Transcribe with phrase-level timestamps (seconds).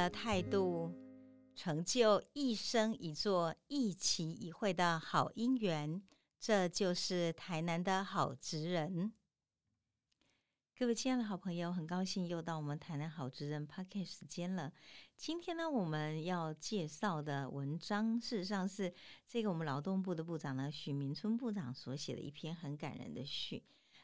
[0.00, 0.94] 的态度，
[1.54, 6.02] 成就一生一座、一期一会的好姻缘。
[6.38, 9.12] 这就是台南的好职人。
[10.74, 14.72] 各位亲爱的好朋友，很高兴又到我们台南好职人 p o c k e t 时间了。
[15.18, 18.90] 今天呢，我们要介绍的文章，事实上是
[19.26, 23.62] 这个我们劳动部的部长呢许明春部长所写的一篇很感人的序。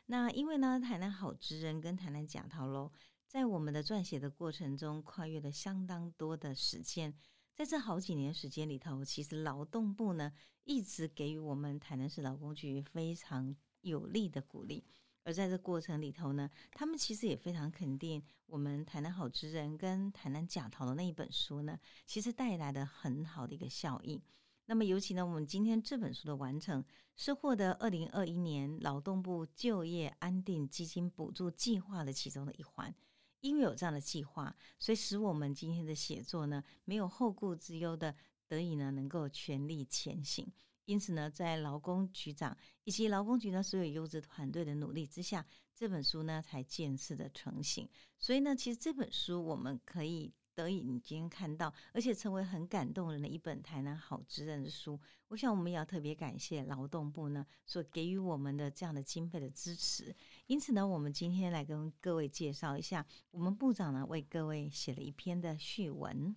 [0.09, 2.93] 那因为呢，台南好职人跟台南假桃楼，
[3.37, 7.13] 在我们的撰写的过程中，跨越了相当多的时间。
[7.55, 10.33] 在这好几年时间里头，其实劳动部呢
[10.65, 14.83] 一直给予我们台南市劳工局非常有力的鼓励。
[15.23, 24.19] 而在这过程里头呢，他们其实也非常肯定我们台南好职人跟台南假桃的那一本书呢，其实带来的很好的一个效应。
[24.65, 26.82] 那么尤其呢，我们今天这本书的完成
[27.15, 32.95] 是获得二零二一年劳动部就业安定基金补助计划的其中的一环。
[33.40, 38.15] 因为有这样的计划，所以使我们今天的写作呢，没有后顾之忧的，
[38.48, 40.51] 得以呢能够全力前行。
[40.84, 47.88] 因此呢，在劳工局长以及劳工局呢所有优质团队的努力之下，这本书呢才渐次的成型。
[48.18, 54.98] 所以呢，其实这本书我们可以得以你今天看到，而且成为很感动人的一本台南好职人的书。
[55.29, 60.14] 我想我们也要特别感谢劳动部呢所给予我们的这样的经费的支持。
[60.47, 66.34] 因此呢，我们今天来跟各位介绍一下，我们部长呢为各位写了一篇的序文：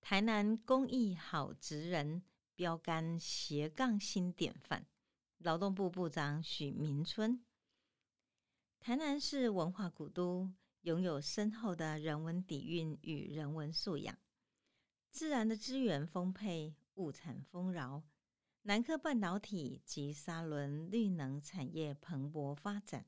[0.00, 2.22] 台南公益好职人。
[2.54, 4.86] 标杆斜杠新典范，
[5.38, 7.42] 劳动部部长许明春。
[8.78, 14.16] 台南是文化古都，拥有深厚的人文底蕴与人文素养，
[15.10, 18.02] 自然的资源丰沛，物产丰饶。
[18.64, 23.04] 南科半导体及沙轮绿能产业蓬勃发展，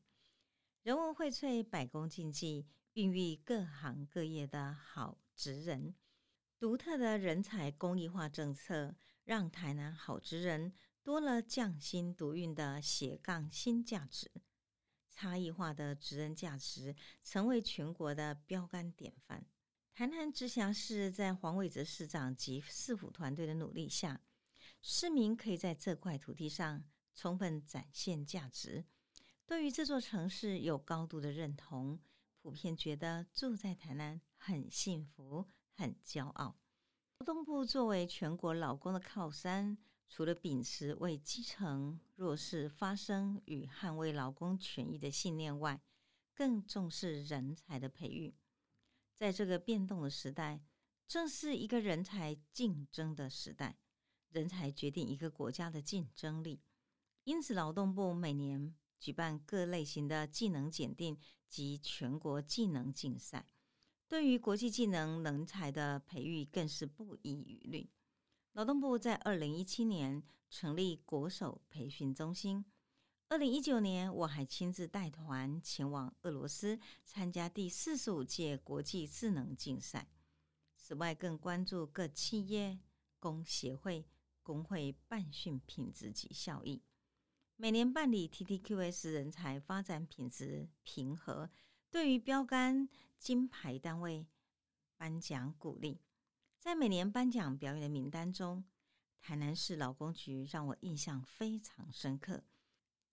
[0.83, 5.95] 人文荟萃，百工竞技，孕育各行各业的好职人。
[6.59, 10.73] 独特的人才公益化政策，让台南好职人
[11.05, 14.29] 多了匠心独运的斜杠新价值，
[15.09, 19.47] 差异化的职人价值成为全国的标杆典范。
[19.93, 24.21] 台南直辖市在黄伟哲市长及市府团队的努力下，
[24.87, 26.85] 市民可以在这块土地上
[27.15, 28.85] 充分展现价值，
[29.47, 31.99] 对于这座城市有高度的认同，
[32.43, 35.49] 普遍觉得住在台南很幸福。
[35.77, 36.57] 很骄傲。
[37.19, 39.77] 劳动部作为全国劳工的靠山，
[40.09, 45.83] 除了秉持为基层弱势发声与捍卫劳工权益的信念外，
[46.33, 48.37] 更重视人才的培育。
[49.15, 50.63] 在这个变动的时代，
[51.09, 53.77] 正是一个人才竞争的时代，
[54.35, 56.61] 人才决定一个国家的竞争力。
[57.23, 61.17] 因此，劳动部每年举办各类型的技能检定
[61.49, 63.47] 及全国技能竞赛。
[64.09, 67.91] 对于国际技能人才的培育更是不遗余力。
[68.53, 72.65] 劳动部在二零一七年成立国手培训中心，
[73.29, 80.09] 二零一九年我还亲自带团前往俄罗斯参加第四十五届国际智能竞赛。
[80.77, 82.79] 此外，更关注各企业、
[83.19, 84.07] 工协会、
[84.45, 86.83] 工会办训品质及效益，
[87.57, 91.51] 每年办理 TTQS 人才发展品质评核。
[91.91, 92.89] 对于标杆
[93.19, 94.27] 金牌单位
[94.97, 95.99] 颁奖鼓励，
[96.59, 98.65] 在每年颁奖表演的名单中，
[99.21, 102.45] 台南市劳工局让我印象非常深刻。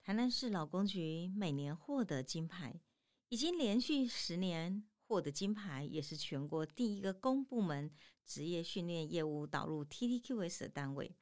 [0.02, 2.80] 台南市劳工局每年获得金牌，
[3.28, 7.90] 已经连续十年获得金牌，也是全国第一个公部门
[8.24, 11.14] 职业训练业务导入 TTQS 的单位，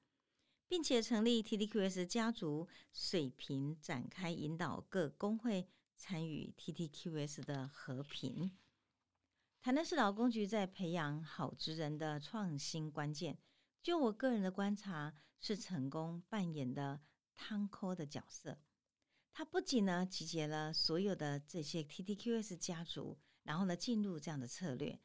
[0.68, 5.68] 并且成立 TTQS 家族，水平展开引导各工会。
[5.96, 8.56] 参与 TTQS 的和平，
[9.60, 13.36] 台南市劳工局在培养好职人的创新关键，
[13.82, 17.02] 就我个人的观察，是成功扮演的
[17.34, 18.56] 汤科的角色。
[19.34, 25.00] 他不仅呢集结了所有的这些 TTQS 家族，然后呢进入这样的策略，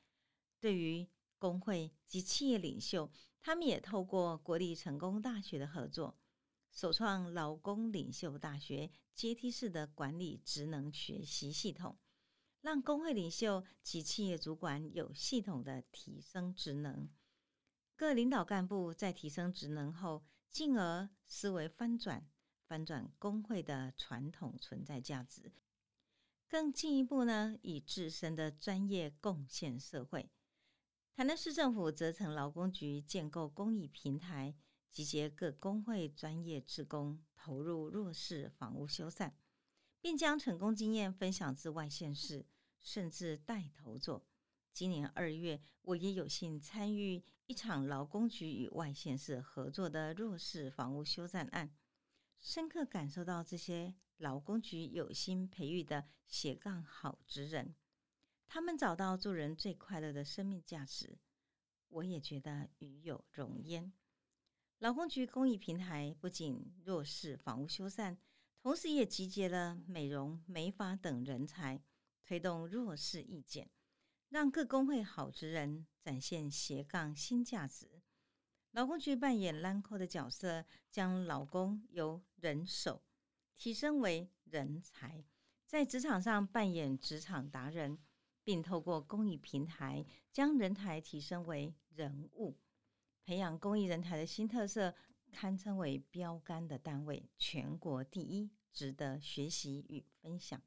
[0.59, 3.11] 对于工会及企业领袖，
[3.41, 6.17] 他们也透过国立成功大学的合作。
[6.71, 11.97] 首创劳工领袖大学阶梯式的管理职能学习系统，
[12.59, 17.09] 让工会领袖及企业主管有系统的提升职能。
[17.95, 22.27] 各领导干部在提升职能后，进而思维翻转，
[22.67, 25.53] 翻转工会的传统存在价值，
[26.47, 30.29] 更进一步呢，以自身的专业贡献社会。
[31.13, 34.55] 台南市政府则成劳工局建构公益平台。
[34.91, 39.33] 集结各工会专业职工投入弱势房屋修缮，
[39.99, 42.45] 并将成功经验分享至外县市，
[42.79, 44.25] 甚至带头做，
[44.71, 51.75] 今年二月，我也有幸参与一场劳工局与外县市合作的弱势房屋修缮案，
[52.39, 57.75] 深刻感受到这些劳工局有心培育的斜杠好职人，
[58.47, 61.17] 他们找到助人最快乐的生命价值，
[61.89, 63.91] 我也觉得与有荣焉。
[64.79, 68.17] 劳工局公益平台不仅弱势房屋修缮，
[68.61, 71.81] 同时也集结了美容、美发等人才，
[72.23, 73.69] 推动弱势意见。
[74.29, 78.01] 让各工会好职人展现斜杠新价值。
[78.71, 83.04] 劳工局扮演兰蔻的角色，将劳工由人手
[83.57, 85.25] 提升为人才，
[85.65, 87.97] 在职场上扮演职场达人，
[88.43, 92.57] 并透过公益平台将人才提升为人物，
[93.23, 94.95] 培养公益人才的新特色，
[95.31, 100.59] 堪称为标杆的单位，全国第一，值得学习与分享。《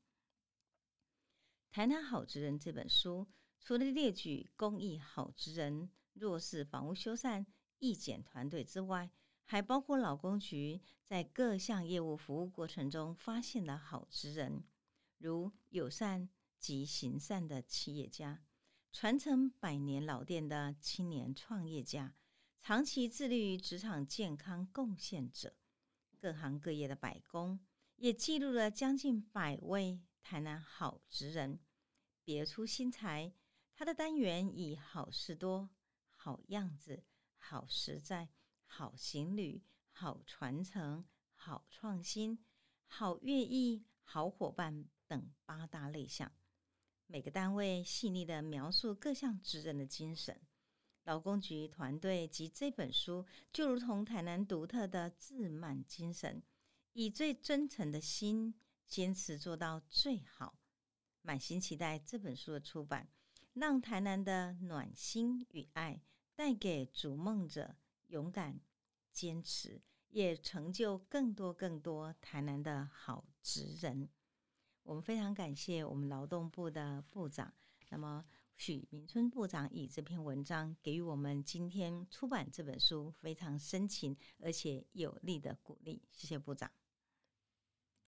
[1.71, 3.27] 台南好职人》这本书。
[3.61, 7.45] 除了列举公益好职人、弱势房屋修缮
[7.81, 9.11] 义检团队之外，
[9.51, 14.63] 还包括劳工局在各项业务服务过程中发现的好职人，
[15.17, 16.29] 如友善
[16.59, 18.45] 及行善的企业家、
[18.93, 22.15] 传承百年老店的青年创业家、
[22.61, 25.57] 长期致力于职场健康贡献者、
[26.19, 27.59] 各行各业的百工，
[27.97, 31.59] 也记录了将近百位台南好职人，
[32.23, 33.33] 别出心裁。
[33.73, 35.71] 他的单元以好事多、
[36.11, 37.03] 好样子、
[37.39, 38.29] 好实在、
[38.69, 39.61] 好行旅、
[39.91, 41.05] 好传承、
[41.35, 42.39] 好创新、
[42.87, 46.31] 好乐意、好伙伴等八大类项，
[47.07, 50.41] 每个单位细腻的描述各项职人的精神。
[51.03, 56.43] 劳工局团队及这本书就如同台南独特的自满精神，
[56.93, 58.55] 以最真诚的心
[58.87, 60.59] 坚持做到最好，
[61.23, 63.09] 满心期待这本书的出版。
[63.55, 66.01] 让台南的暖心与爱
[66.37, 67.75] 带给逐梦者
[68.09, 68.61] 勇敢、
[69.13, 74.09] 坚持，也成就更多更多台南的好职人。
[74.83, 77.53] 我们非常感谢我们劳动部的部长，
[77.91, 78.25] 那么
[78.57, 86.03] 许明春部长以这篇文章给予我们今天出版这本书非常深情而且有力的鼓励。
[86.11, 86.71] 谢谢部长。